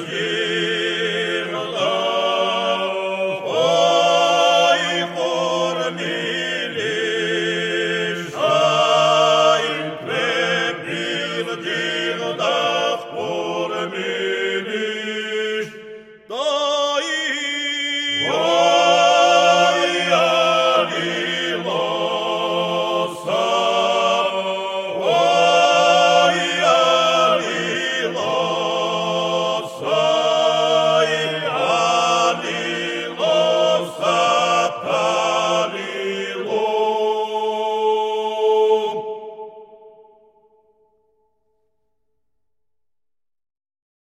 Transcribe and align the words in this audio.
Amém. 0.00 0.49